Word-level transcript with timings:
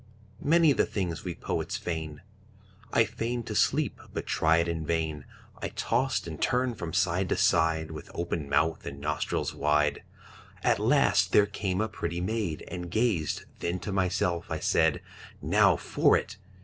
Many 0.41 0.73
the 0.73 0.87
things 0.87 1.23
we 1.23 1.35
poets 1.35 1.77
feign. 1.77 2.23
I 2.91 3.05
feign'd 3.05 3.45
to 3.45 3.53
sleep, 3.53 4.01
but 4.11 4.25
tried 4.25 4.67
in 4.67 4.83
vain. 4.83 5.25
I 5.61 5.67
tost 5.67 6.25
and 6.25 6.41
turn'd 6.41 6.79
from 6.79 6.91
side 6.91 7.29
to 7.29 7.37
side, 7.37 7.91
With 7.91 8.09
open 8.15 8.49
mouth 8.49 8.83
and 8.87 8.99
nostrils 8.99 9.53
wide. 9.53 10.01
At 10.63 10.79
last 10.79 11.33
there 11.33 11.45
came 11.45 11.81
a 11.81 11.87
pretty 11.87 12.19
maid, 12.19 12.65
And 12.67 12.89
gazed; 12.89 13.45
then 13.59 13.77
to 13.81 13.91
myself 13.91 14.47
I 14.49 14.57
said, 14.57 15.03
'Now 15.39 15.75
for 15.75 16.17
it!' 16.17 16.37